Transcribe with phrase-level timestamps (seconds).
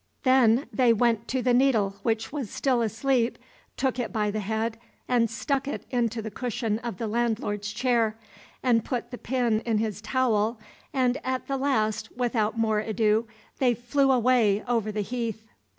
[0.23, 3.37] Then they went to the needle which was still asleep,
[3.77, 8.17] took it by the head and stuck it into the cushion of the landlord's chair,
[8.63, 10.57] and put the pin in his towel,
[10.91, 13.27] and at the last without more ado
[13.59, 15.45] they flew away over the heath.